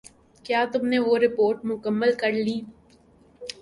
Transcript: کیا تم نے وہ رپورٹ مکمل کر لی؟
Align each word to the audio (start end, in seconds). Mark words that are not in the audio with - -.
کیا 0.45 0.61
تم 0.71 0.83
نے 0.91 0.97
وہ 1.07 1.13
رپورٹ 1.25 1.57
مکمل 1.69 2.11
کر 2.21 2.31
لی؟ 2.45 2.57